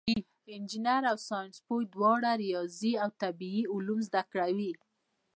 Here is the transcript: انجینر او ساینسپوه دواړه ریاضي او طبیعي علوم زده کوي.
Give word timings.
انجینر 0.55 1.03
او 1.11 1.17
ساینسپوه 1.27 1.81
دواړه 1.93 2.29
ریاضي 2.43 2.93
او 3.03 3.09
طبیعي 3.23 3.63
علوم 3.73 3.99
زده 4.07 4.21
کوي. 4.33 4.71